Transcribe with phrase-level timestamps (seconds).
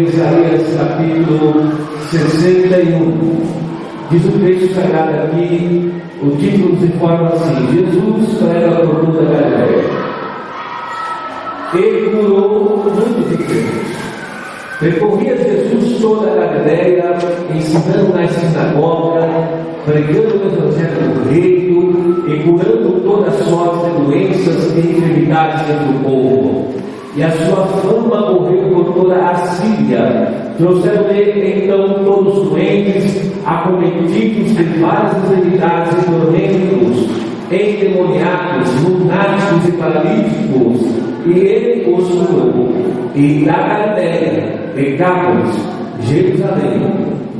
[0.00, 1.72] Isaías capítulo
[2.10, 3.40] 61,
[4.10, 9.40] diz o texto sagrado aqui, o título se forma assim: Jesus prega por toda a
[9.40, 9.84] Galileia.
[11.74, 13.98] Ele curou muitos enfermos.
[14.78, 17.18] Percorria Jesus toda a Galileia,
[17.52, 19.24] ensinando nas sinagogas,
[19.84, 26.04] pregando o evangelho do reino e curando toda sorte de doenças e enfermidades entre o
[26.04, 26.87] povo.
[27.16, 30.52] E a sua fama correu por toda a Síria.
[30.58, 37.08] Trouxeram ele então todos os doentes, acometidos de várias enfermidades e tormentos,
[37.50, 40.80] endemoniados, lunáticos e paralíticos,
[41.26, 42.68] e ele os curou.
[43.14, 45.56] E da Galileia, Decápolis,
[46.02, 46.82] Jerusalém,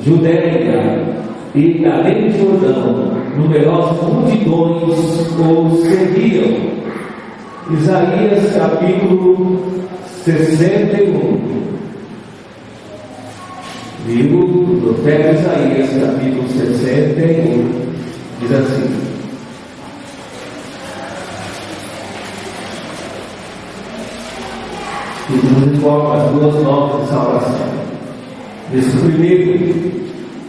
[0.03, 1.19] Judéia
[1.55, 2.03] e da
[2.39, 4.83] Jordão, numerosas multidões
[5.39, 6.79] o seguiam.
[7.71, 9.63] Isaías capítulo
[10.25, 11.39] 61.
[14.07, 17.69] Livro do profeta Isaías, capítulo 61,
[18.41, 19.09] diz assim.
[25.29, 27.69] E nos informa as duas novas de salvação.
[28.73, 29.93] Diz primeiro,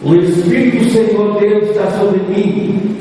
[0.03, 2.98] o Espírito do Senhor Deus está sobre mim,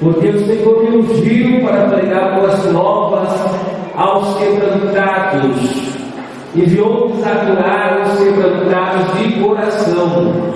[0.00, 3.28] porque o Senhor me ungiu para pregar boas novas
[3.94, 6.00] aos quebrantados,
[6.56, 10.52] enviou-nos a curar os quebrantados de coração,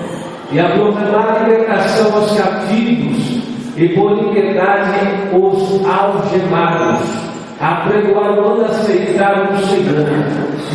[0.51, 3.43] e a proclamar a libertação aos cativos,
[3.77, 4.99] e por liberdade
[5.33, 7.07] os algemados,
[7.61, 10.07] a pregoar o ano aceitável do Senhor,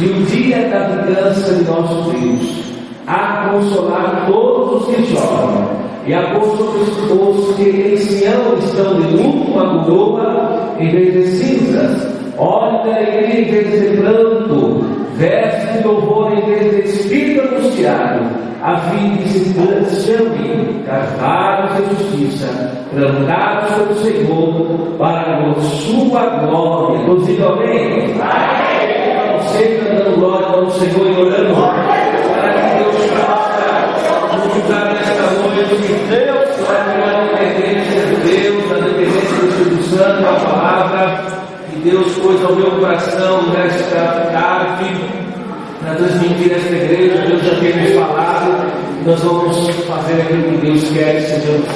[0.00, 2.70] e o dia da vingança de nosso Deus,
[3.08, 9.16] a consolar todos os que choram, e a consolar os que em Sião estão de
[9.16, 14.84] luto, uma coroa em vez de cinzas, alegria em vez de pranto,
[15.16, 18.24] veste de louvor em vez de espírito angustiado,
[18.62, 22.46] a fim de se chame carvalhos de justiça,
[22.94, 27.04] plantados pelo Senhor, para a sua glória.
[27.06, 28.14] Todos digam amém?
[28.20, 29.40] Amém.
[29.52, 31.54] Sempre dando glória ao Senhor e orando
[35.60, 35.90] nesta noite.
[36.08, 41.26] Deus, a dependência de Deus, a dependência do Espírito Santo, a palavra
[41.70, 44.96] que Deus pôs ao meu coração nesta tarde,
[45.82, 48.72] para transmitir esta igreja, Deus já tem nos falado,
[49.06, 51.68] nós vamos fazer aquilo que Deus quer que sejamos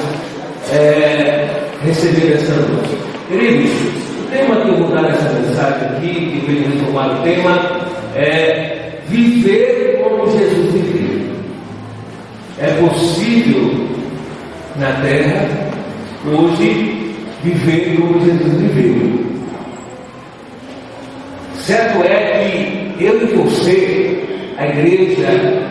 [0.71, 1.47] é,
[1.83, 2.97] receber esta noite.
[3.29, 7.87] Queridos, o tema que eu vou dar nessa mensagem aqui, que veio retomar o tema,
[8.15, 11.04] é viver como Jesus viveu.
[12.57, 13.85] É possível
[14.77, 15.45] na terra,
[16.25, 17.13] hoje,
[17.43, 19.25] viver como Jesus viveu.
[21.55, 24.23] Certo é que eu e você,
[24.57, 25.67] a igreja,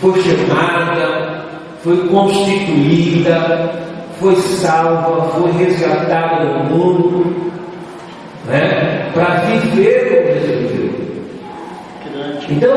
[0.00, 1.44] foi chamada,
[1.84, 3.72] foi constituída,
[4.18, 7.52] foi salva, foi resgatada do mundo,
[8.46, 10.88] né, para viver como Jesus viveu.
[12.50, 12.72] Então,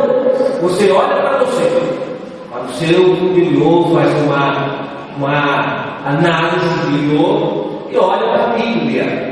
[0.62, 2.11] você olha para você,
[2.60, 9.32] o seu interior, faz uma, uma análise interior e olha para a Bíblia.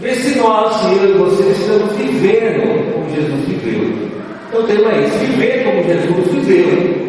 [0.00, 4.08] Vê se nós, eu e você, estamos vivendo como Jesus viveu.
[4.48, 7.08] Então o tema é esse, viver como Jesus viveu.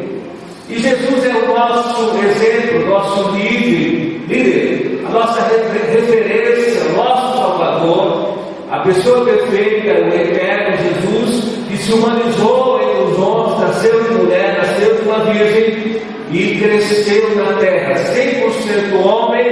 [0.70, 7.38] E Jesus é o nosso exemplo, o nosso líder, líder, a nossa referência, o nosso
[7.38, 8.29] Salvador,
[8.72, 14.58] a pessoa perfeita, o eterno Jesus, que se humanizou entre os homens, nasceu de mulher,
[14.60, 16.02] nasceu de uma virgem
[16.32, 19.48] e cresceu na terra, 100% homem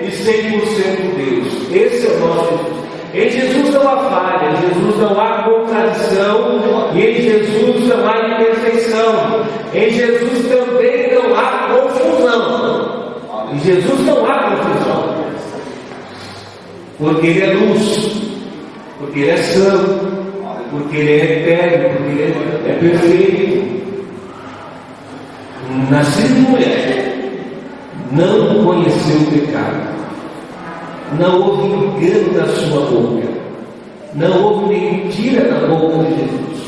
[0.00, 1.70] e 100% Deus.
[1.70, 2.82] Esse é o nosso Jesus.
[3.14, 8.26] Em Jesus não há falha, em Jesus não há contradição, e em Jesus não há
[8.26, 9.46] imperfeição.
[9.74, 13.52] Em Jesus também não há confusão.
[13.52, 15.14] Em Jesus não há confusão.
[16.98, 18.21] porque Ele é luz,
[19.02, 20.06] porque Ele é santo,
[20.70, 23.82] porque Ele é eterno, porque Ele é perfeito.
[25.90, 27.18] Nascido mulher,
[28.12, 29.88] não conheceu o pecado,
[31.18, 33.28] não houve engano na sua boca,
[34.14, 36.62] não houve mentira na boca de Jesus.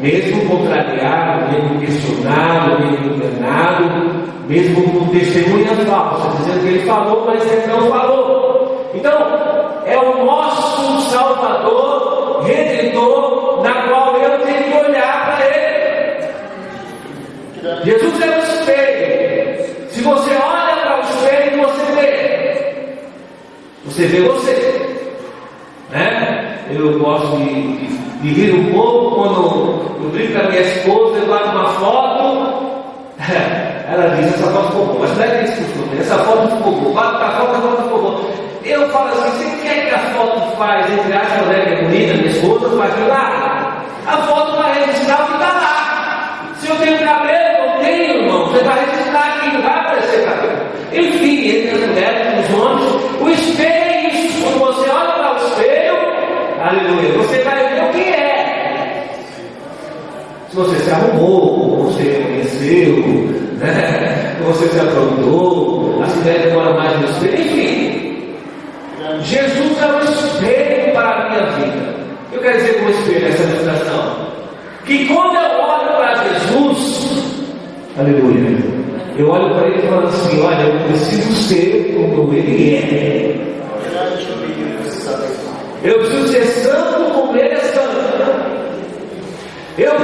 [0.00, 7.52] Mesmo contrariado, mesmo questionado, mesmo enganado, mesmo com testemunhas falsas, dizendo que ele falou, mas
[7.52, 8.90] ele não falou.
[8.94, 9.49] Então,
[9.86, 15.60] é o nosso Salvador, Redentor, na qual eu tenho que olhar para ele.
[17.84, 19.90] Jesus é o espelho.
[19.90, 22.98] Se você olha para o espelho, você vê.
[23.84, 24.80] Você vê você.
[25.90, 26.58] Né?
[26.70, 31.18] Eu gosto de, de, de rir um pouco quando eu brinco com a minha esposa,
[31.18, 32.70] eu bato uma foto.
[33.90, 35.56] Ela diz, essa foto ficou boa, mas não é isso
[35.90, 38.49] que essa foto ficou boa, bato para a foto, a foto ficou boa.
[38.64, 42.14] Eu falo assim, você quer que a foto faz, entre aspas, né, que é bonita,
[42.14, 43.84] minha esposa faz lá?
[44.06, 46.54] A foto vai registrar o que está lá.
[46.58, 50.58] Se eu tenho cabelo, não tenho, irmão, você vai registrar aqui, não vai aparecer cabelo.
[50.92, 52.92] Enfim, entre as mulheres, os homens,
[53.22, 54.42] o espelho é isso.
[54.42, 55.96] Quando você olha para o espelho,
[56.60, 59.10] aleluia, você vai ver o que é.
[60.50, 62.96] Se você se arrumou, você conheceu,
[63.56, 64.36] né?
[64.44, 67.89] você se aprontou, as ideias moram mais no espelho, enfim.
[69.22, 71.94] Jesus é o espelho para a minha vida.
[72.32, 74.26] Eu quero dizer com o espelho essa ilustração.
[74.84, 77.34] Que quando eu olho para Jesus,
[77.98, 78.58] aleluia,
[79.16, 83.40] eu olho para ele e falo assim: olha, eu preciso ser como ele é.
[85.82, 88.00] Eu preciso ser santo como ele é santo.
[89.78, 89.94] Eu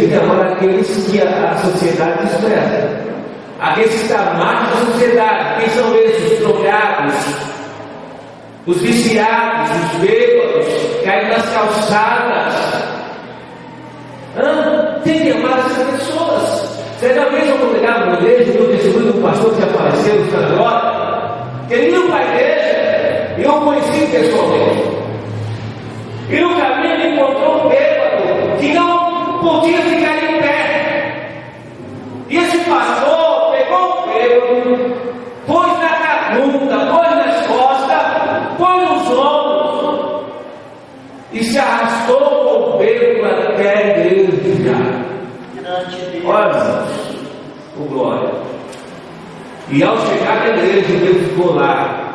[0.00, 3.00] Tem que amar aqueles que a, a sociedade despreza.
[3.60, 5.60] Aqueles que estão à margem da sociedade.
[5.60, 6.32] Quem são esses?
[6.32, 7.14] Os drogados,
[8.66, 12.54] os viciados, os bêbados, caem nas calçadas.
[15.04, 16.80] Tem que amar essas pessoas.
[16.98, 21.44] Certa vez eu congregava uma igreja, eu testemunho do pastor que apareceu, está agora.
[21.68, 24.82] Ele ia para a igreja, eu conheci pessoalmente.
[26.30, 31.30] E no caminho ele encontrou um bêbado que não podia ficar em pé.
[32.28, 34.96] E esse pastor pegou o bêbado,
[35.46, 40.24] pôs na canuta, pôs nas costas, pôs nos ombros
[41.60, 44.74] arrastou com o bêbado até igreja.
[46.24, 46.84] Olha,
[47.76, 48.30] o glória.
[49.70, 52.12] E ao chegar na igreja, Deus ficou lá.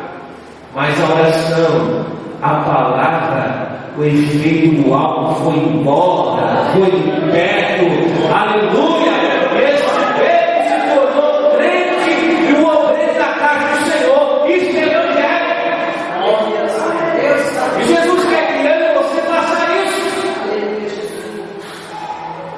[0.74, 2.06] Mas a oração,
[2.42, 8.34] a palavra, o efeito alto foi embora, foi de perto.
[8.34, 9.35] Aleluia!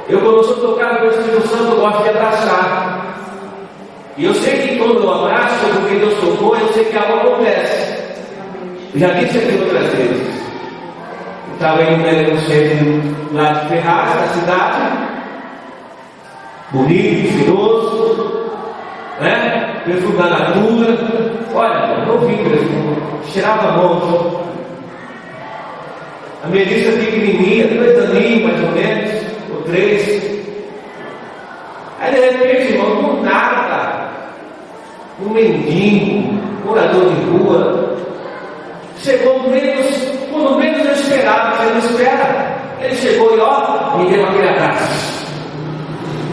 [0.08, 2.98] Eu, quando sou tocado pelo Espírito Santo, gosto de abraçar.
[4.16, 7.98] E eu sei que quando eu abraço, porque Deus tocou, eu sei que algo acontece.
[8.94, 10.38] Eu já disse aqui outras vezes.
[11.54, 15.08] Estava indo né, no centro lá de Ferraz, na cidade.
[16.72, 18.50] Bonito, cheiroso,
[19.20, 19.82] né?
[19.84, 20.98] Perfume da natura.
[21.54, 22.96] Olha, eu não vi perfume,
[23.26, 24.40] cheirava muito.
[26.44, 29.27] A Melissa pequenininha, dois aninhos mais ou menos,
[29.68, 30.38] três.
[32.00, 34.08] Aí de repente, irmão, do nada,
[35.20, 37.96] um mendigo, morador de rua,
[38.98, 39.86] chegou no menos,
[40.30, 42.58] quando menos eu esperava, você não espera.
[42.80, 45.26] Ele chegou e ó, me deu aquele abraço.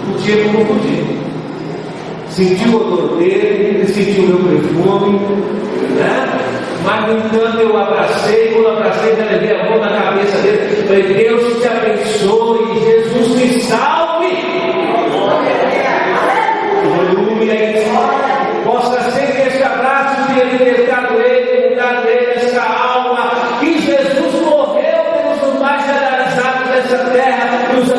[0.05, 1.03] Podia como podia.
[2.29, 5.19] Sentiu o odor dele, ele sentiu o meu perfume,
[5.95, 6.44] né?
[6.85, 10.83] Mas, no entanto, eu abracei, quando abracei, já levei a mão na cabeça dele.
[10.85, 14.05] Falei, Deus te abençoe, Jesus te salve.
[16.99, 17.55] Aleluia.
[18.63, 23.31] Possa ser que este abraço tenha libertado ele, mudado ele, esta alma.
[23.59, 27.94] Que Jesus morreu pelos mais generalizados dessa terra, nos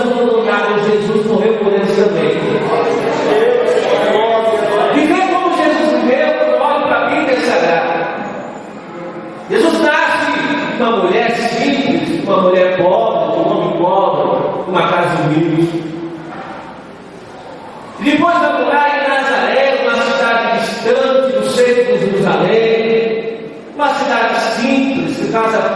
[25.33, 25.75] casa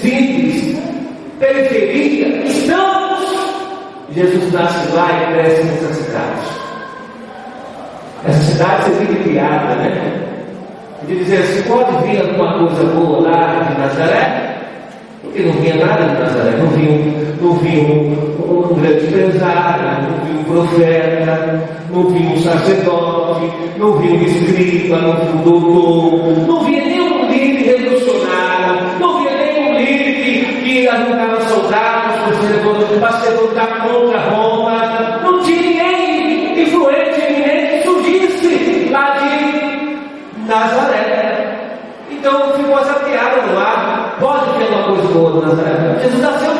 [0.00, 0.78] simples,
[1.38, 3.04] periferia, estamos.
[4.14, 6.64] Jesus nasce lá e cresce nessa cidade.
[8.26, 10.12] Essa cidade seria criada, né?
[11.06, 14.56] De dizer assim, pode vir alguma coisa boa lá de Nazaré?
[15.22, 20.24] Porque não vinha nada de Nazaré, não vinha, não vinha um, um grande empresário, não
[20.24, 21.60] vinha um profeta,
[21.90, 26.83] não vinha um sacerdote, não vinha um escriba, não vinha um doutor, não vinha
[32.64, 39.98] soldados para se levantar contra Roma, não tinha ninguém influente, ninguém que surgisse lá de
[40.46, 41.58] Nazaré.
[42.10, 44.16] Então ficou essa piada no ar.
[44.18, 45.98] Pode ter uma coisa boa de Nazaré.
[46.00, 46.53] Jesus nasceu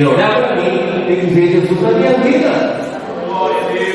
[0.00, 2.50] você, e olhar para mim, tem que ver Jesus na minha vida.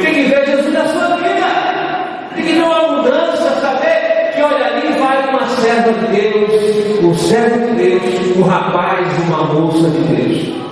[0.04, 2.30] Tem que ver Jesus na sua vida.
[2.36, 7.16] Tem que ver uma mudança, saber que olha ali vai uma serva de Deus, um
[7.16, 10.64] servo de Deus, um rapaz, uma moça de Deus.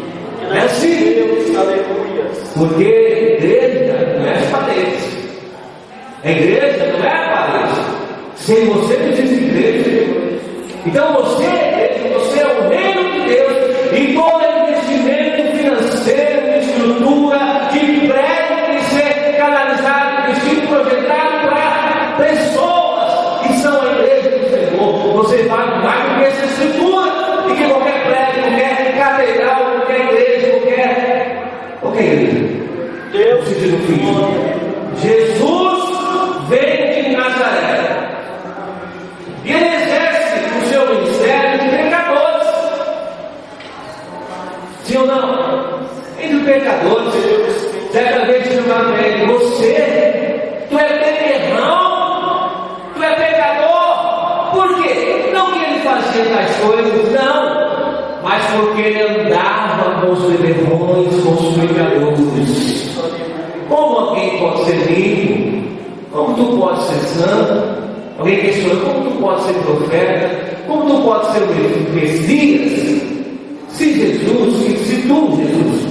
[73.73, 74.53] Se Jesus,
[74.85, 75.85] se, tu, Jesus,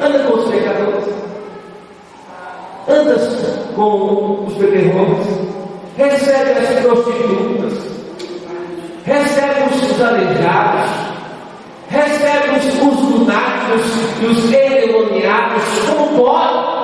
[0.00, 1.04] anda com os pecadores,
[2.88, 5.26] andas com os beberrões,
[5.96, 7.72] recebe as prostitutas,
[9.04, 10.90] recebe os aleijados,
[11.90, 13.82] recebe os, os lunáticos
[14.22, 16.76] e os endemoniados, como pode?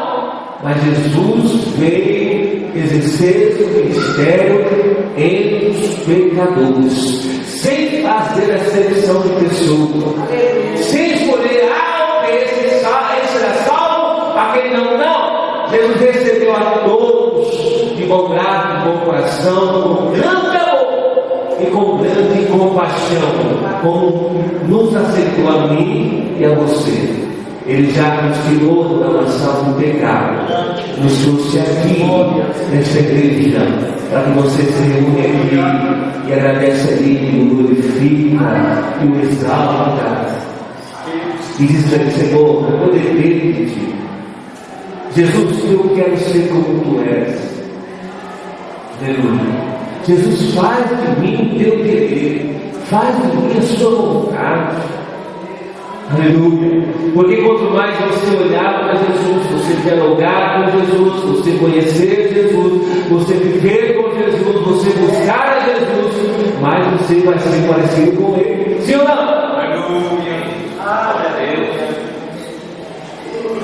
[0.64, 2.41] Mas Jesus veio
[2.74, 4.64] exercer seu ministério
[5.16, 12.78] entre os pecadores, sem fazer acepção de pessoas, sem escolher, ah, esse, esse
[13.32, 15.70] será salvo, aquele não, não.
[15.70, 21.98] Jesus recebeu a todos de bom grado, de bom coração, com grande amor e com
[21.98, 24.32] grande compaixão, como
[24.68, 27.31] nos aceitou a mim e a você.
[27.72, 30.46] Ele já nos tirou da mansão do pecado,
[31.00, 32.04] nos trouxe aqui,
[32.70, 33.60] nesta igreja,
[34.10, 38.44] para que você se reúne aqui e agradece a Ele, o glorifica
[39.00, 40.26] e o exalta.
[41.58, 43.94] E diz para ele, Senhor, eu dependo de ti.
[45.16, 47.64] Jesus, eu quero ser como tu és.
[49.00, 49.72] Aleluia.
[50.06, 55.01] Jesus, faz de mim o teu querer, faz de mim a sua vontade.
[56.12, 56.82] Aleluia.
[57.14, 63.34] Porque quanto mais você olhar para Jesus, você dialogar com Jesus, você conhecer Jesus, você
[63.34, 68.80] viver com Jesus, você buscar a Jesus, mais você vai ser parecido com Ele.
[68.82, 69.14] Sim ou não?
[69.14, 70.42] Aleluia.
[70.80, 71.82] Aleluia.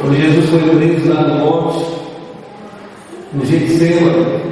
[0.01, 1.85] Quando Jesus foi preso lá no monte,
[3.35, 4.49] no Getsemane,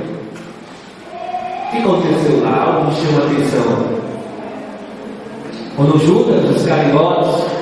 [1.65, 2.63] o que aconteceu lá?
[2.63, 3.97] Algo me chama a atenção.
[5.77, 7.56] Quando Judas, os Iscariotes,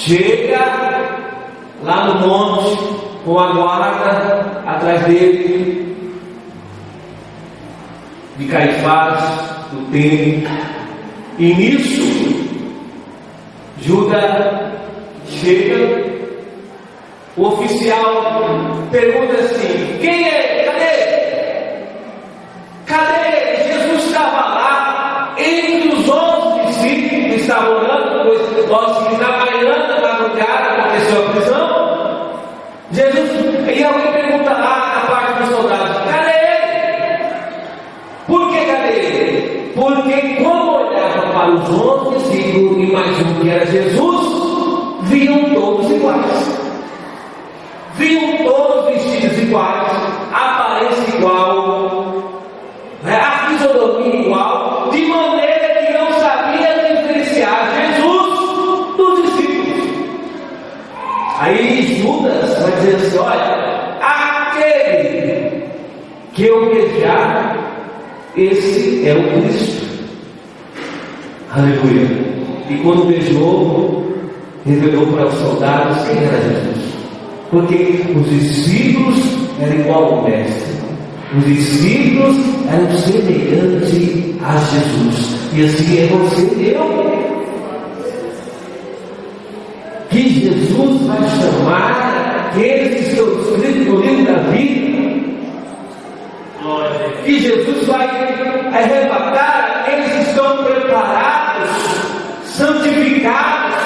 [0.00, 0.58] chega
[1.82, 2.78] lá no monte
[3.24, 5.96] com a guarda atrás dele,
[8.38, 9.22] de Caifás,
[9.70, 10.50] do templo,
[11.38, 12.00] e nisso,
[13.82, 14.72] Judas
[15.26, 16.10] chega,
[17.36, 20.64] o oficial pergunta assim: quem é?
[20.64, 20.90] Cadê?
[22.86, 23.72] Cadê?
[23.72, 28.09] Jesus estava lá entre os onze discípulos que estavam orando,
[28.70, 31.70] nós que manhã, na madrugada, aconteceu a prisão.
[32.92, 37.34] Jesus, e alguém pergunta lá na parte dos soldados: cadê ele?
[38.26, 39.72] Por que cadê ele?
[39.74, 45.90] Porque quando olhava para os onze discípulos e mais um que era Jesus, viam todos
[45.90, 46.60] iguais.
[47.96, 49.79] Viam todos vestidos iguais,
[66.40, 67.54] que eu beijar,
[68.34, 69.86] esse é o Cristo.
[71.50, 72.08] Aleluia.
[72.70, 74.10] E quando beijou,
[74.64, 76.94] revelou para os soldados quem era Jesus.
[77.50, 79.18] Porque os discípulos
[79.60, 80.80] eram igual ao mestre.
[81.36, 82.36] Os discípulos
[82.72, 85.36] eram semelhantes a Jesus.
[85.52, 87.10] E assim é você e eu.
[90.08, 94.99] Que Jesus vai chamar aqueles que estão escritos no livro da vida.
[97.24, 98.06] Que Jesus vai
[98.72, 101.70] arrebatar que estão preparados,
[102.44, 103.76] santificados.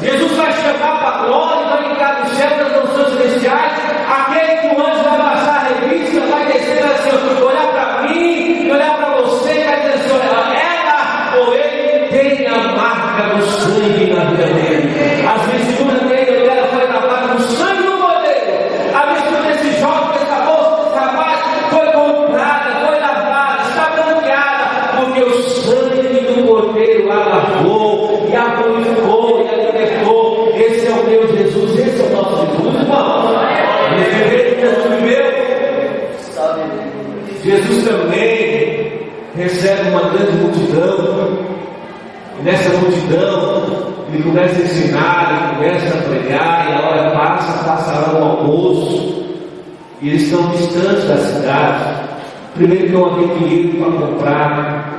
[0.00, 3.72] Jesus vai chamar para a glória, vai ligar do céu das nações celestiais.
[4.08, 8.96] Aquele que o anjo vai passar a revista, vai descer assim, olhar para mim, olhar
[8.96, 14.24] para você, vai dizer assim: olha, ela ou ele tem a marca do sangue na
[14.24, 15.26] vida dele.
[15.26, 15.93] As vestiduras
[40.14, 41.28] grande multidão.
[42.38, 43.64] E nessa multidão,
[44.12, 48.18] ele começa a ensinar, ele começa a pregar, e a hora passa, passa a hora
[48.18, 49.24] do almoço.
[50.00, 51.84] E eles estão distantes da cidade.
[52.54, 54.94] Primeiro que não havia dinheiro para comprar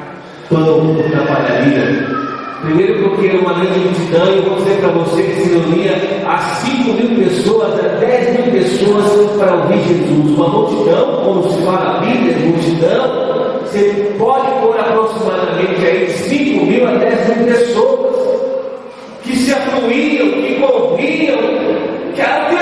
[0.50, 2.16] pão na padaria.
[2.62, 6.24] Primeiro porque era uma grande multidão, e eu vou dizer para você que se reunia
[6.28, 10.36] a 5 mil pessoas, a 10 mil pessoas para ouvir Jesus.
[10.36, 13.35] Uma multidão, como se fala na Bíblia, multidão,
[13.66, 18.40] você pode pôr aproximadamente aí 5 mil a 10 mil pessoas
[19.24, 21.38] que se afluíam, que corriam,
[22.14, 22.56] que era o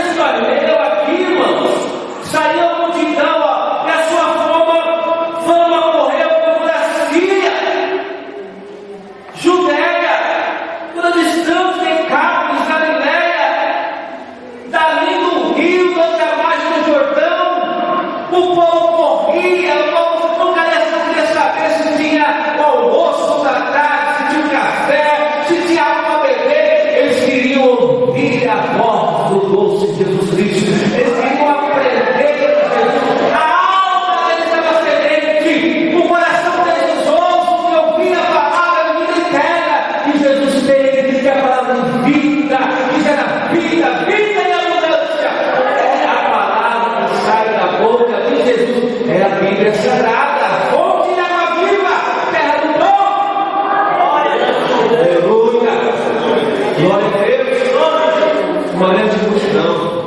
[56.80, 58.74] Glória a Deus!
[58.74, 60.04] Uma grande multidão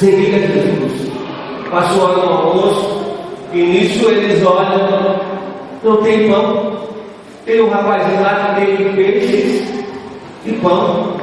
[0.00, 1.12] seguia Jesus.
[1.70, 3.16] Passou a do almoço,
[3.52, 5.20] e nisso eles olham,
[5.84, 6.80] não tem pão.
[7.44, 9.68] Tem um rapazinho lá que tem peixes
[10.46, 11.16] e pão.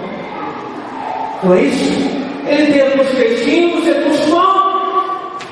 [1.43, 2.07] Não é isso?
[2.45, 4.77] Ele tem alguns peixinhos, você tem pão.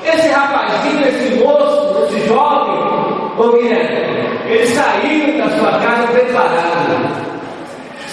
[0.04, 2.78] Esse rapazinho, esse moço, esse jovem,
[3.38, 7.35] ô Guilherme, ele saiu da sua casa preparado.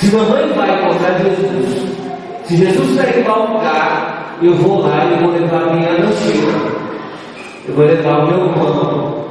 [0.04, 1.98] Se mamãe vai encontrar Jesus,
[2.44, 6.52] se Jesus está em tal lugar, eu vou lá e vou levar a minha lancheira.
[7.66, 9.24] Eu vou levar o meu pão.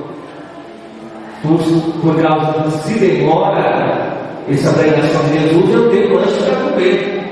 [1.42, 1.58] Por,
[2.00, 4.16] por causa de se demora
[4.48, 7.22] essa pregação de Jesus, eu tenho lanche para comer.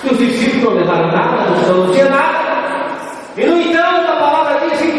[0.00, 2.38] Se os discípulos não levaram nada, não tinha nada.
[3.36, 4.98] E no entanto, a palavra diz que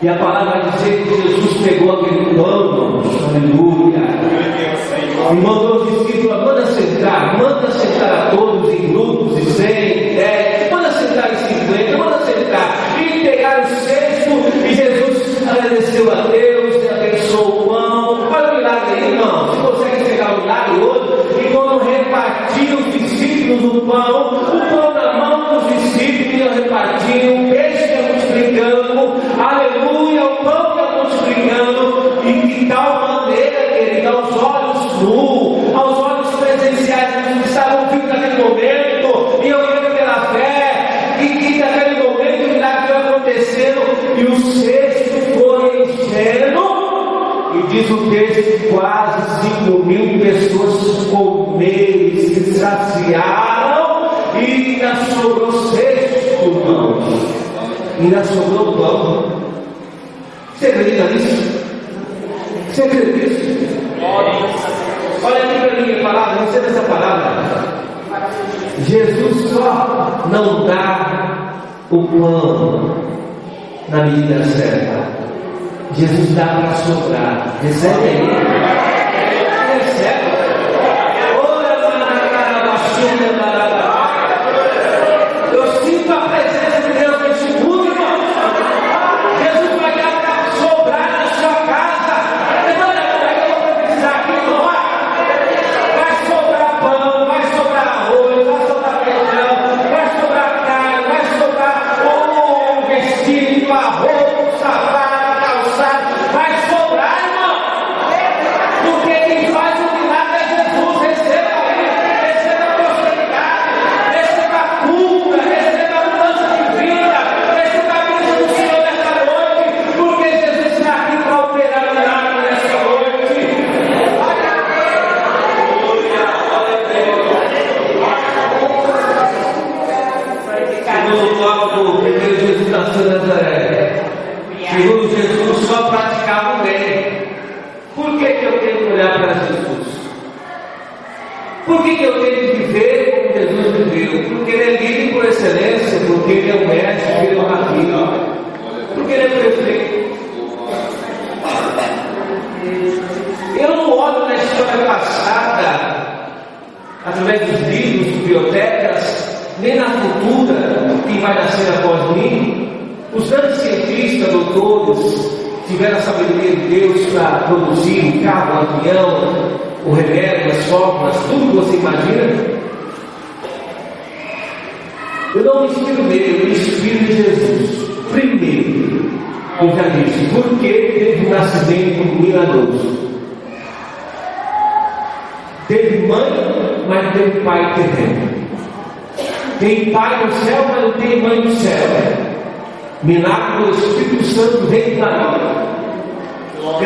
[0.00, 3.98] E a palavra diz que Jesus pegou aquele pão, aleluia,
[5.28, 10.70] e mandou os discípulos, manda sentar, manda sentar a todos em grupos de 100, 10,
[10.70, 13.00] manda sentar em 50, manda sentar.
[13.02, 14.30] E pegaram o cesto
[14.64, 18.28] e Jesus agradeceu a Deus e abençoou o pão.
[18.32, 19.52] Olha o milagre aí, irmão.
[19.52, 24.37] Se consegue chegar um milagre hoje, e quando repartiu os discípulos o pão, o pão
[47.88, 57.26] diz o quase 5 mil pessoas comeram, se saciaram, e ainda sobrou cesto, irmãos,
[57.98, 59.42] ainda sobrou pão.
[60.54, 61.60] Você acredita nisso?
[62.68, 63.78] Você acredita nisso?
[65.24, 67.78] Olha aqui para mim a palavra, receba essa palavra.
[68.86, 71.54] Jesus só não dá
[71.90, 73.08] o pão
[73.88, 74.97] na medida certa.
[75.96, 77.58] Jesus dá para sobrar.
[77.62, 78.57] Recebe aí.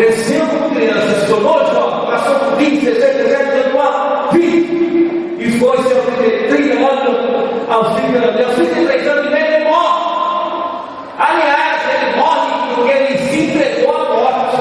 [0.03, 5.37] Cresceu como criança, se tornou jovem, passou por 20, 16, 17, 19, 20.
[5.39, 6.05] E foi se aos
[6.49, 10.73] 30 anos, aos 30 anos, aos 33 anos e ele morre.
[11.19, 14.57] Aliás, ele morre porque ele se entregou à morte.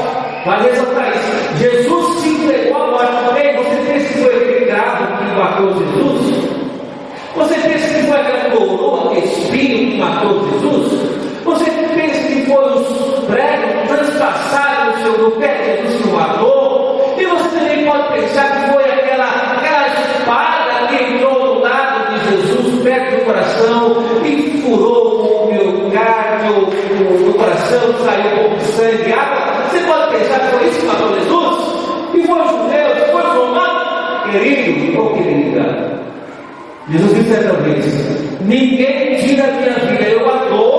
[0.45, 1.57] Valeu para isso.
[1.57, 3.25] Jesus se entregou à morte.
[3.25, 6.60] Também você foi aquele gravo que matou Jesus?
[7.35, 11.21] Você pensa que foi aquela coroa, aquele espinho que matou Jesus?
[11.45, 16.13] Você pensa que foi os pregos transpassados no seu no pé que Jesus que o
[16.13, 17.15] matou?
[17.17, 22.29] E você também pode pensar que foi aquela, aquela espada que entrou no lado de
[22.29, 26.67] Jesus, perto do coração, e furou o miocárdio,
[27.25, 29.69] no coração, saiu de sangue água.
[29.69, 31.61] Você pode pensar que foi isso que matou Jesus?
[32.13, 34.31] E foi os judeus, foi os romanos?
[34.31, 36.00] Querido ou querida,
[36.89, 37.85] Jesus disse vez:
[38.41, 40.70] Ninguém tira a minha vida, eu a dou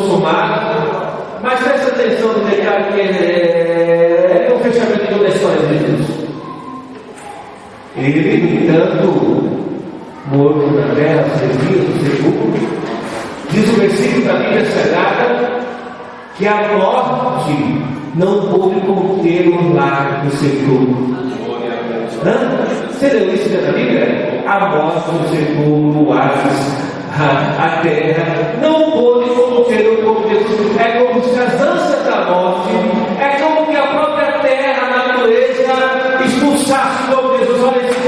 [0.00, 1.10] consumado.
[1.42, 6.20] Mas presta atenção no detalhe que é, é o fechamento da história de Jesus.
[7.96, 9.60] Ele, no entanto,
[10.30, 12.52] morto na terra, no sepulcro,
[13.50, 15.60] diz o versículo da Bíblia Sagrada
[16.36, 17.52] que a morte
[18.14, 21.16] não pôde conter-o lá no sepulcro.
[22.24, 22.90] Hã?
[22.92, 24.42] Você leu isso na Bíblia?
[24.46, 26.89] A morte no sepulcro, o Hades,
[27.20, 30.76] a, terra, não pôde conter o povo de Jesus.
[30.80, 32.70] É como se as ânsias da morte,
[33.20, 37.64] é como que a própria terra, a natureza, expulsasse o povo de Jesus.
[37.64, 38.00] Olha, esse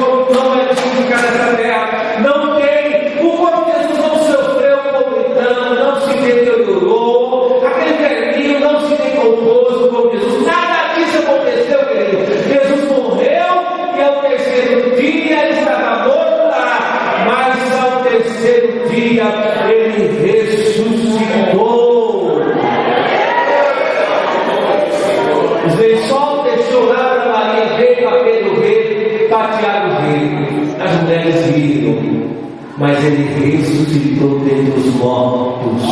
[33.03, 35.83] mas ele ressuscitou dentre os mortos.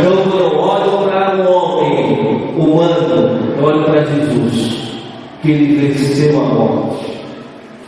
[0.00, 4.94] Então, quando eu olho para um homem humano, eu olho para Jesus,
[5.42, 7.22] que ele venceu a morte.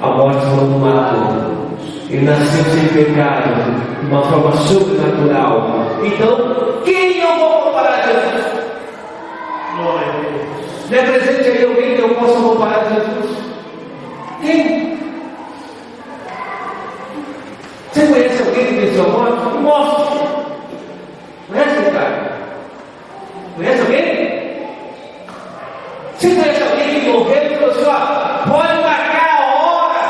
[0.00, 1.54] A morte não o matou.
[2.10, 3.48] Ele nasceu sem pecado,
[4.00, 5.96] de uma forma sobrenatural.
[6.04, 8.44] Então, quem eu vou comparar a Jesus?
[10.90, 13.36] Me apresente aí alguém que eu possa comparar a Jesus.
[14.42, 14.94] Quem?
[17.94, 19.56] Você conhece alguém que venceu a morte?
[19.58, 20.18] Mostre.
[21.48, 22.32] Conhece, cara?
[23.56, 24.04] Conhece alguém?
[26.18, 30.04] Você conhece alguém que morreu e falou assim: ó, pode marcar a hora,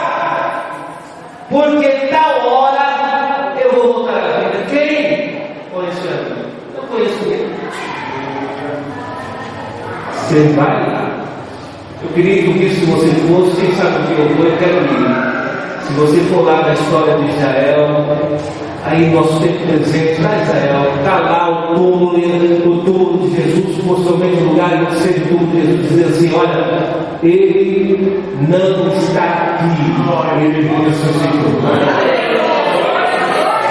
[1.51, 4.65] porque tal hora eu vou voltar à vida.
[4.71, 4.97] Quem?
[5.71, 6.45] Conhece alguém?
[6.75, 7.51] Não conheço ninguém.
[10.15, 11.05] Você vai lá.
[12.03, 15.35] Eu queria que se você fosse, quem sabe o que eu vou, eu quero ir.
[15.85, 18.07] Se você for lá na história de Israel,
[18.85, 23.85] aí nosso tempo presente lá em Israel, está lá o túmulo, o túmulo de Jesus,
[23.87, 26.65] possivelmente o lugar onde seja o túmulo de Jesus, dizer assim, olha,
[27.23, 30.69] ele não está aqui, ele
[31.05, 31.55] ressuscitou.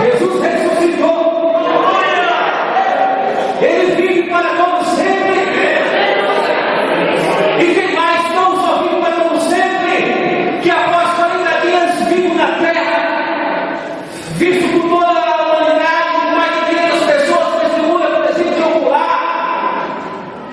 [0.02, 1.18] Jesus ressuscitou.
[3.62, 5.40] Ele vive para todo sempre.
[7.60, 12.48] E quem mais não só vive para todo sempre, que após 40 dias vivo na
[12.60, 13.80] terra,
[14.36, 19.90] visto por toda a humanidade, mais de 500 pessoas testemunham presente ocular.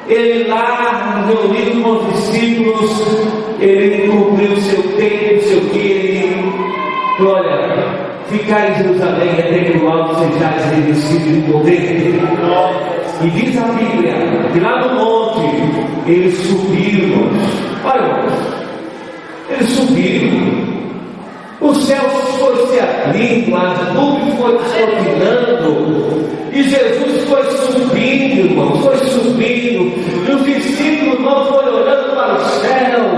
[0.08, 2.90] Ele lá, reunido com os discípulos,
[3.60, 5.99] ele cumpriu seu tempo, seu dia,
[7.26, 12.14] olha, ficar em Jerusalém até que o alto sejais revestido de poder.
[13.22, 14.14] E diz a Bíblia
[14.52, 15.40] que lá no monte
[16.06, 17.30] eles subiram.
[17.84, 18.24] Olha,
[19.50, 20.70] eles subiram.
[21.60, 28.96] Os céus foram se abrindo, as nuvens foram descortinando, e Jesus foi subindo, irmãos, foi
[28.96, 29.92] subindo,
[30.26, 33.09] e os discípulos irmãos foram olhando para o céu,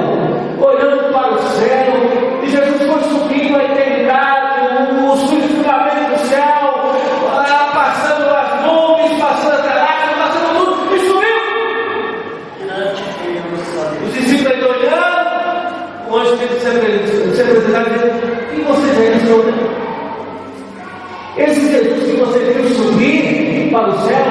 [23.72, 24.26] para o céu,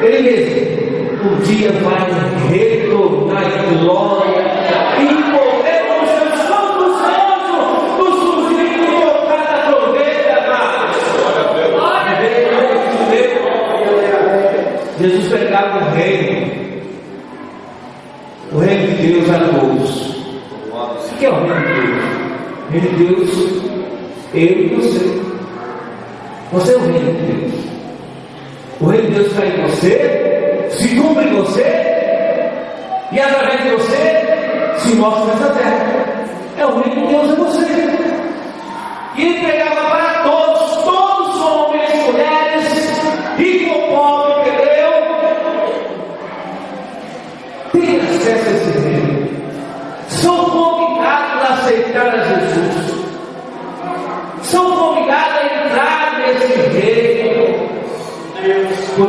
[0.00, 0.54] ele mesmo,
[1.24, 2.06] um dia vai
[2.48, 4.44] retornar em glória
[5.00, 6.10] e correr com os
[6.46, 7.66] santos anjos,
[7.98, 10.44] os surgindo e tocar na trombeta.
[15.00, 16.32] Jesus pregava o reino,
[18.52, 20.14] o reino de Deus a todos.
[20.70, 22.04] O que é o reino de Deus?
[22.68, 23.30] O reino de Deus,
[24.32, 25.04] eu e você.
[26.52, 27.53] Você é o reino de Deus.
[28.84, 31.64] O reino de Deus está em você, se cumpre em você,
[33.12, 36.26] e através de você se mostra nessa terra.
[36.58, 37.64] É o reino de Deus em você.
[39.16, 39.46] E ele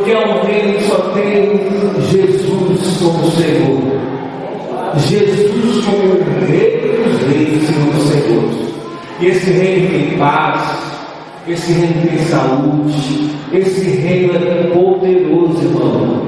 [0.06, 1.58] Porque ao reino só tem
[2.12, 3.82] Jesus como Senhor.
[4.98, 8.44] Jesus como o rei dos reis e não Senhor.
[9.18, 10.62] E esse reino tem paz,
[11.48, 16.22] esse reino tem saúde, esse reino é poderoso, irmão.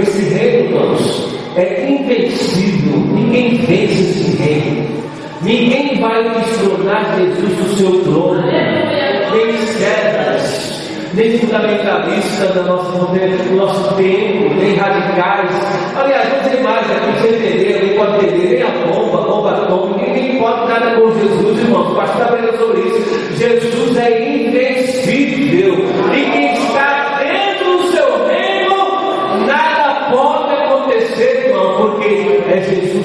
[0.00, 3.00] Esse reino, irmãos, é invencível.
[3.00, 4.86] Ninguém vence esse reino.
[5.42, 8.42] Ninguém vai destronar Jesus do seu trono.
[8.46, 10.77] Nem César
[11.14, 15.50] nem fundamentalistas do nosso, do nosso tempo, nem radicais.
[15.96, 16.96] Aliás, não tem mais né?
[16.96, 21.00] aqui, é entender, nem pode entender, nem a bomba, a bomba atômica, ninguém pode nada
[21.00, 21.92] com Jesus, irmãos.
[21.92, 23.36] O pastor está vendo sobre isso.
[23.36, 25.74] Jesus é invencível.
[26.12, 32.97] E quem está dentro do seu reino, nada pode acontecer, irmão, porque é Jesus.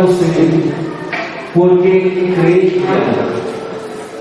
[0.00, 0.72] você,
[1.54, 2.82] porque creio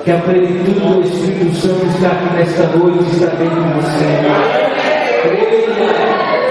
[0.03, 4.05] que a plenitude do Espírito Santo está aqui nesta noite, está dentro de você.
[5.23, 5.59] Creia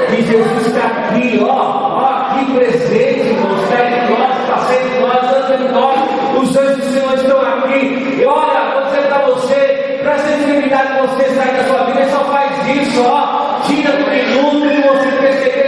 [0.09, 5.23] que Jesus está aqui, ó, ó, aqui presente, irmãos, está entre nós, está sendo nós,
[5.37, 5.99] andando em nós,
[6.43, 10.89] os anjos do Senhor estão aqui, e olha, vou dizer para você, para essa dificuldade
[10.89, 14.81] que tá você sair da sua vida, só faz isso, ó, tira do minuto e
[14.83, 15.68] você perceber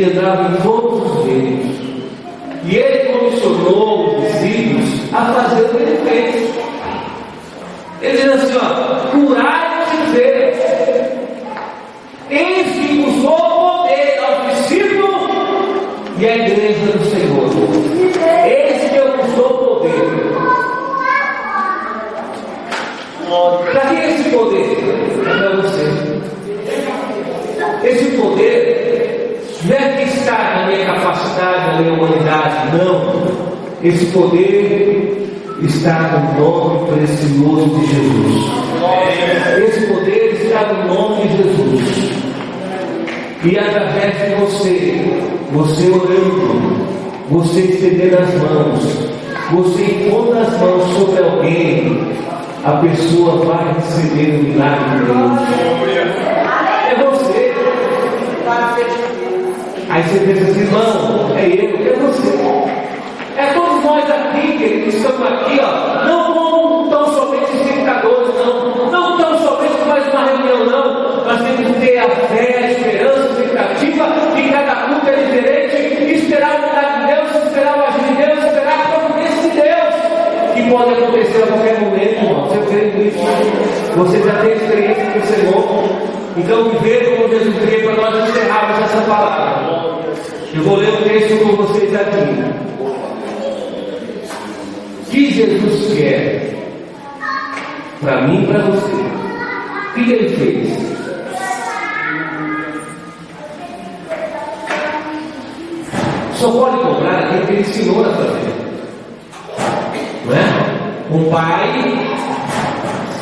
[0.00, 0.79] be a driving force.
[34.00, 35.28] Esse poder
[35.60, 38.50] está no nome precioso de Jesus.
[39.58, 42.12] Esse poder está no nome de Jesus.
[43.44, 45.22] E através de você,
[45.52, 46.86] você orando,
[47.28, 49.10] você estendendo as mãos,
[49.52, 52.00] você impondo as mãos sobre alguém,
[52.64, 55.40] a pessoa vai receber o milagre de Deus.
[56.88, 57.54] É você.
[59.90, 62.30] Aí você pensa assim, não, é eu, é você.
[63.36, 63.79] É todos
[64.64, 70.66] estamos aqui, ó, não como tão somente espectadores, não, não tão somente mais uma reunião,
[70.66, 71.24] não.
[71.24, 76.14] Nós temos que ter a fé, a esperança, a expectativa que cada culto é diferente,
[76.14, 80.54] esperar o milagre de Deus, esperar o agir de Deus, esperar a providência de Deus,
[80.54, 82.48] que pode acontecer a qualquer momento, irmão.
[82.48, 83.18] Você crê nisso?
[83.96, 86.10] Você já tem experiência com o Senhor.
[86.36, 90.00] Então, viver como Jesus veio para nós encerrarmos essa palavra.
[90.52, 92.70] Eu vou ler o texto com vocês aqui
[95.32, 96.50] Jesus quer
[98.00, 98.92] para mim e para você.
[98.92, 100.90] O que ele fez?
[106.34, 108.54] Só pode cobrar aquilo que ele ensinou a fazer.
[110.24, 110.70] Não é?
[111.10, 111.68] Um pai,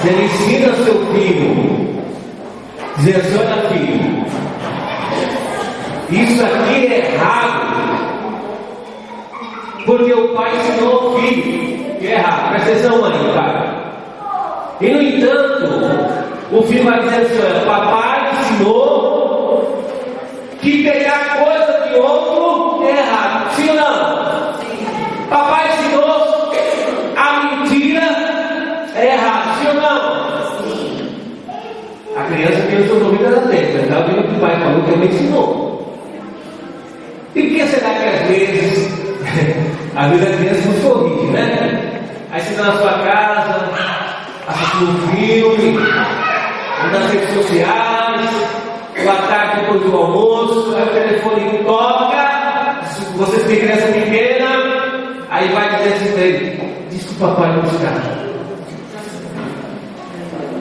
[0.04, 2.04] ele ensina seu filho,
[2.98, 4.24] dizendo olha filho,
[6.10, 7.58] isso aqui é errado,
[9.84, 12.50] porque o pai ensinou o filho que errado.
[12.50, 13.78] Presta atenção, mãe, pai.
[14.80, 19.84] E no entanto, o filho vai dizer assim: papai ensinou
[20.60, 23.54] que pegar coisa de outro é errado.
[23.54, 24.54] Sim ou não?
[25.28, 26.52] Papai ensinou
[27.16, 28.02] a mentira
[28.94, 29.60] é errado.
[29.60, 30.28] Sim ou não?
[32.16, 34.90] A criança tem os seus ouvidos atentos, está ouvindo o que o pai falou que
[34.90, 35.98] ele ensinou.
[37.34, 38.88] E que será que às vezes
[39.94, 41.17] às vezes a criança não sorri,
[42.50, 43.70] está na sua casa,
[44.48, 45.78] assistindo um filme,
[46.92, 48.30] nas redes sociais,
[49.02, 52.80] boa tarde depois do almoço, aí o telefone toca,
[53.16, 54.48] você tem criança pequena,
[55.30, 58.18] aí vai dizer assim para ele, diz que o papai não está.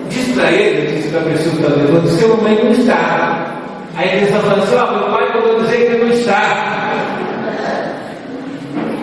[0.09, 3.53] Diz para ele, diz para a pessoa que está levando, a mamãe não está.
[3.95, 6.67] Aí a criança fala assim, ó, oh, meu pai mandou dizer que ele não está.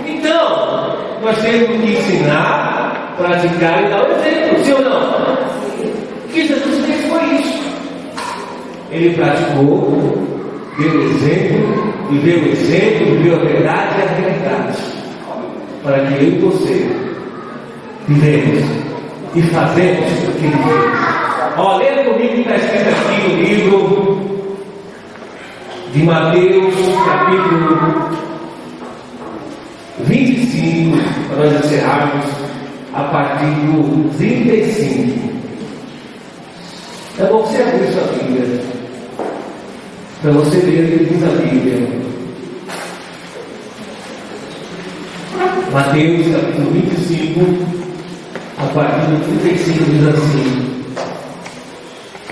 [0.07, 0.84] Então,
[1.25, 5.01] nós temos que ensinar, praticar e dar o exemplo, sim ou não?
[5.01, 7.64] O que Jesus fez foi isso.
[8.91, 10.18] Ele praticou,
[10.79, 14.79] deu exemplo, viveu o exemplo, viveu a verdade e a realidade.
[15.83, 16.91] Para que eu e você
[18.07, 18.64] vivemos
[19.35, 21.57] e fazemos o que ele fez.
[21.57, 24.20] Ó, leia comigo que está escrito aqui no livro
[25.93, 26.75] de Mateus,
[27.07, 28.25] capítulo
[30.01, 32.26] 25, nós encerrarmos
[32.93, 35.35] a partir do 35.
[37.18, 38.61] É bom você abrir sua Bíblia,
[40.22, 42.05] para você ver o que diz a Bíblia.
[45.72, 47.41] Mateus capítulo 25,
[48.59, 50.85] a partir do 35 diz assim.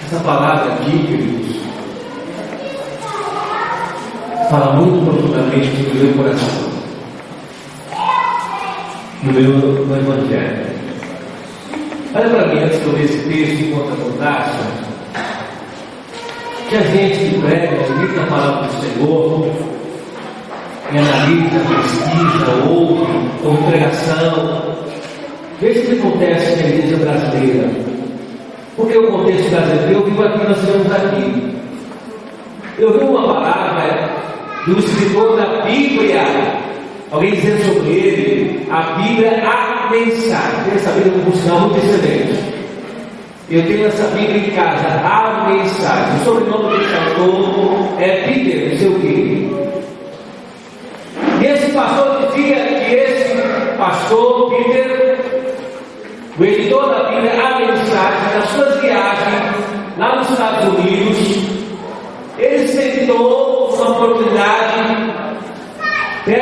[0.04, 1.56] Essa palavra aqui, queridos,
[4.50, 6.71] fala muito profundamente no meu coração
[9.22, 9.52] no meu
[9.86, 10.66] no Evangelho.
[12.14, 14.58] Olha para mim antes de eu ler esse texto enquanto acontece,
[16.68, 19.50] que a gente que prega, medita a palavra do Senhor,
[20.92, 23.12] e analisa, pesquisa, ouve,
[23.44, 24.76] ouve pregação,
[25.60, 27.70] veja o que acontece na igreja brasileira.
[28.76, 31.56] Porque o contexto brasileiro, eu vivo aqui, nós estamos aqui.
[32.78, 34.10] Eu vi uma palavra
[34.66, 36.61] do escritor da Bíblia
[37.12, 40.74] Alguém dizendo sobre ele, a Bíblia, a mensagem.
[40.74, 42.42] Essa Bíblia um sinal muito excelente.
[43.50, 46.16] Eu tenho essa Bíblia em casa, a mensagem.
[46.16, 49.50] O sobrenome desse autor é Peter, não sei o quê.
[51.42, 55.18] E esse pastor dizia que esse pastor, Peter,
[56.38, 59.54] o editor da Bíblia, a mensagem, nas suas viagens
[59.98, 61.18] lá nos Estados Unidos,
[62.38, 64.81] ele sentou uma oportunidade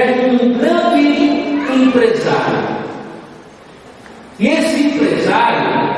[0.01, 1.03] perto um grande
[1.75, 2.81] empresário.
[4.39, 5.95] E esse empresário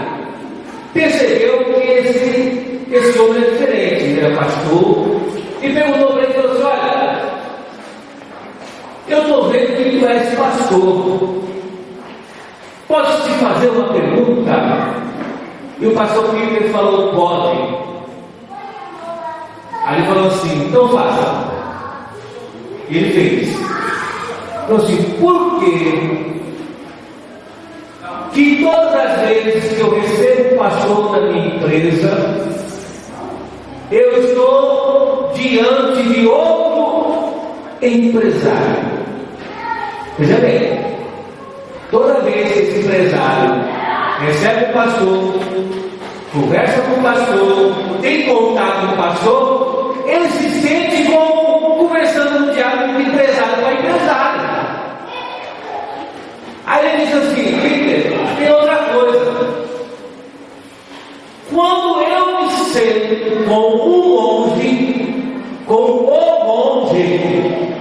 [0.92, 5.20] percebeu que esse, esse homem é diferente, ele era pastor,
[5.62, 7.22] e perguntou para ele, falou assim, olha,
[9.08, 11.42] eu estou vendo que tu és pastor.
[12.88, 15.02] Posso te fazer uma pergunta?
[15.78, 17.82] E o pastor Peter falou, pode.
[19.84, 21.52] Aí ele falou assim: então faça.
[22.88, 23.51] E ele fez.
[24.64, 26.32] Então assim, por que
[28.32, 32.52] que todas as vezes que eu recebo um pastor da minha empresa,
[33.90, 37.34] eu estou diante de outro
[37.82, 38.92] empresário.
[40.18, 40.96] Veja bem,
[41.90, 43.64] toda vez que esse empresário
[44.20, 45.34] recebe um pastor,
[46.32, 52.54] conversa com o pastor, tem contato com o pastor, ele se sente como conversando no
[52.54, 54.31] diálogo de empresário com empresário.
[56.66, 59.32] Aí ele diz assim, Peter, tem outra coisa.
[61.52, 65.24] Quando eu me sento com um monge,
[65.66, 67.72] com o monge,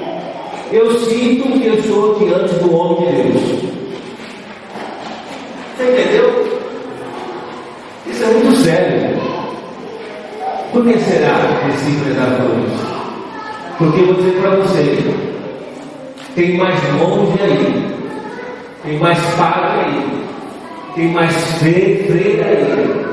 [0.71, 3.61] eu sinto que eu estou diante do homem de Deus.
[5.77, 6.61] Você entendeu?
[8.07, 9.21] Isso é muito sério.
[10.71, 12.91] Por que será que esse empresário falou isso?
[13.77, 14.97] Porque eu vou dizer para você,
[16.36, 17.90] tem mais monge aí,
[18.84, 20.25] tem mais padre aí,
[20.95, 23.05] tem mais freira aí,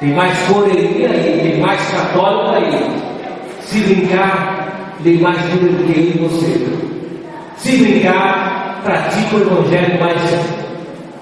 [0.00, 3.02] tem mais correria aí, tem mais católico aí.
[3.60, 6.66] Se brincar, tem mais vida do que e você.
[7.56, 10.20] Se brincar, pratica o evangelho mais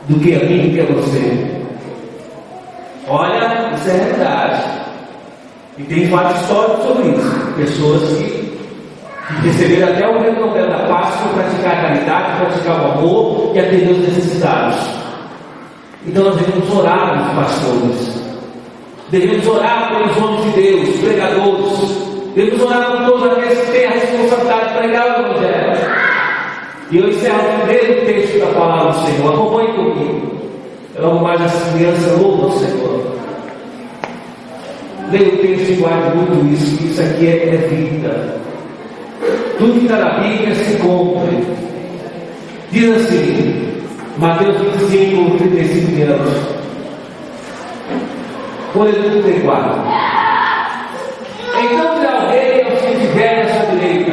[0.08, 1.54] do que a mim que a você.
[3.08, 4.64] Olha, isso é realidade.
[5.76, 7.52] E tem fatos históricos sobre isso.
[7.56, 8.43] Pessoas que,
[9.26, 13.58] que receberam até o prêmio Nobel da por praticar a caridade, praticar o amor e
[13.58, 14.76] atender os necessitados.
[16.06, 18.24] Então nós devemos orar pelos pastores.
[19.10, 22.04] Devemos orar pelos homens de Deus, pregadores.
[22.34, 25.94] Devemos orar por todos aqueles que têm a responsabilidade de pregar o Evangelho.
[26.90, 29.32] E eu encerro o primeiro texto da palavra do Senhor.
[29.32, 30.34] Acompanhe comigo.
[30.98, 33.14] Logo mais as crianças louvam o Senhor.
[35.10, 38.44] Leia o texto e guarde muito isso, isso aqui é, é vida.
[39.64, 41.42] Tudo que está na Bíblia se cumpre.
[42.70, 43.82] Diz assim,
[44.18, 46.34] Mateus 25, 35 anos.
[48.74, 49.80] Folha 34.
[51.62, 54.12] Então dirá o rei aos que estiverem à sua direita: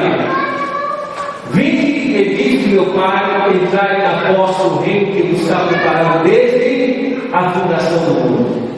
[1.49, 7.17] Vinde e disse meu pai, entrai na posse do reino que vos está preparado desde
[7.33, 8.71] a fundação do mundo.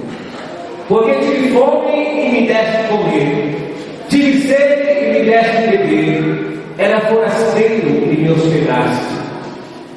[0.87, 3.75] Porque tive fome e me deste de comer,
[4.09, 5.92] tive sede e me deste de beber,
[6.77, 9.05] era forasteiro e me hospedaste,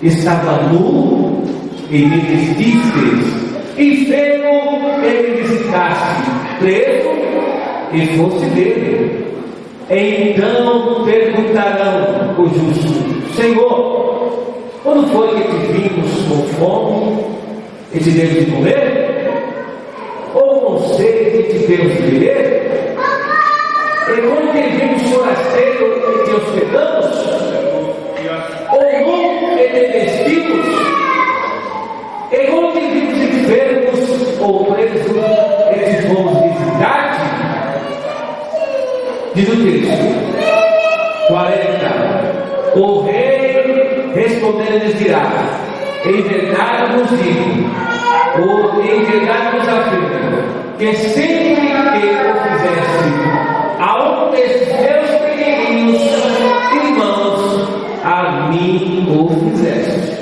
[0.03, 1.43] estava nu
[1.91, 7.11] e me vestiste, enfermo e me visitaste, preso
[7.93, 9.27] e fosse dele.
[9.89, 14.17] Então perguntarão o justo: Senhor,
[14.83, 17.25] quando foi que te vimos com fome
[17.95, 19.07] e te demos de comer?
[20.35, 22.97] Ou com sede e te demos de beber?
[24.09, 26.06] E quando te vimos forasteiro te
[26.37, 27.17] hospedamos?
[28.73, 29.17] Ou nu
[29.57, 30.67] te vestimos?
[32.31, 32.39] E
[32.73, 34.01] te vimos enfermos
[34.41, 35.17] ou presos
[35.73, 35.79] e
[36.09, 37.27] fomos visitar-te?
[39.35, 40.07] Diz o texto
[41.29, 42.77] 40.
[42.77, 45.23] O rei respondendo lhes dirá:
[46.05, 47.71] Em verdade vos digo,
[48.39, 50.43] ou em verdade vos afirmo,
[50.79, 51.46] que sempre
[58.57, 60.17] mim o fizeste.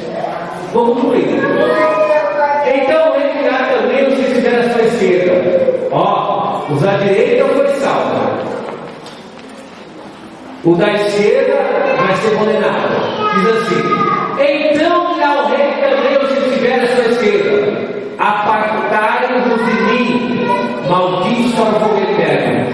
[0.73, 1.29] Vamos concluir.
[2.67, 7.69] Então rei dirá também os que estiverem à sua esquerda: Ó, os à direita foi
[7.81, 8.55] salvo.
[10.65, 11.55] O da esquerda
[11.99, 13.35] vai ser condenado.
[13.35, 13.83] Diz assim:
[14.73, 17.55] Então dirá o rei também os que estiverem à sua esquerda:
[18.19, 20.47] Apartai-vos de mim,
[20.89, 22.67] malditos para o fogo eterno.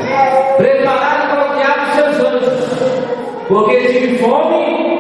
[0.57, 3.03] Preparai para o diabo seus anjos,
[3.49, 5.00] porque tive fome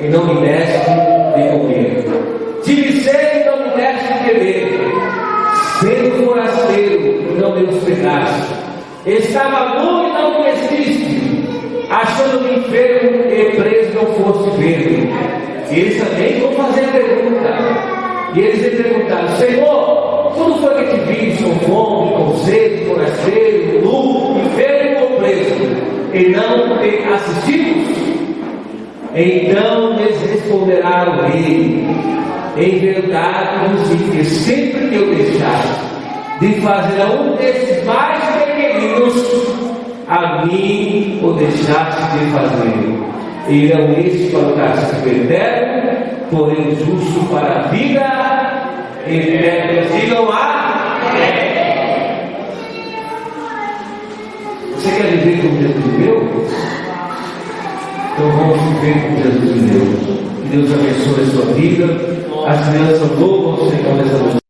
[0.00, 0.90] e não me deste
[1.36, 2.04] de comer.
[2.62, 4.80] Tive sede e não me deste de beber.
[5.80, 8.54] Sendo forasteiro não me hospedaste.
[9.06, 11.14] Estava nu e não me vestiste
[11.90, 15.08] achando-me enfermo e preso não fosse ver.
[15.70, 18.34] E eles também vão fazer a pergunta.
[18.34, 23.82] E eles lhe perguntaram, Senhor, quando foi que te vimos com fome, com sede, forasteiro,
[23.82, 25.54] nu, enfermo ou preso?
[26.12, 28.13] E não te assistimos?
[29.16, 31.86] Então lhes responderá o rei,
[32.56, 35.62] em verdade vos digo que sempre que eu deixar
[36.40, 39.14] de fazer a um desses mais pequeninos,
[40.08, 43.14] a mim o deixaste de fazer.
[43.48, 45.92] Irão estes para o castigo eterno,
[46.30, 48.00] porém justo para a vida
[49.06, 49.82] eterna.
[50.00, 50.64] Digam a.
[54.72, 56.73] Você como Jesus viveu,
[58.14, 59.86] então vamos viver como Jesus viveu.
[60.42, 61.84] Que Deus abençoe a sua vida.
[62.46, 64.43] As crianças louvam o Senhor nessa noite.